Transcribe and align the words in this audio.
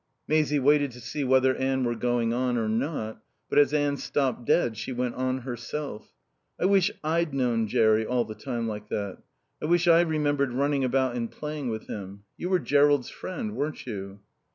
Maisie 0.27 0.57
waited 0.57 0.89
to 0.93 0.99
see 0.99 1.23
whether 1.23 1.53
Anne 1.57 1.83
were 1.83 1.93
going 1.93 2.33
on 2.33 2.57
or 2.57 2.67
not, 2.67 3.21
but 3.51 3.59
as 3.59 3.71
Anne 3.71 3.97
stopped 3.97 4.45
dead 4.45 4.75
she 4.75 4.91
went 4.91 5.13
on 5.13 5.41
herself. 5.41 6.15
"I 6.59 6.65
wish 6.65 6.89
I'd 7.03 7.35
known 7.35 7.67
Jerry 7.67 8.03
all 8.03 8.25
the 8.25 8.33
time 8.33 8.67
like 8.67 8.89
that. 8.89 9.19
I 9.61 9.65
wish 9.67 9.87
I 9.87 10.01
remembered 10.01 10.53
running 10.53 10.83
about 10.83 11.13
and 11.13 11.29
playing 11.29 11.69
with 11.69 11.85
him.... 11.85 12.23
You 12.35 12.49
were 12.49 12.57
Jerrold's 12.57 13.09
friend, 13.11 13.55
weren't 13.55 13.85
you?" 13.85 14.21